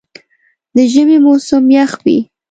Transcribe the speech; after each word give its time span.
د 0.75 0.77
ژمي 0.91 1.17
موسم 1.25 1.65
یخ 1.77 1.91
وي. 2.03 2.19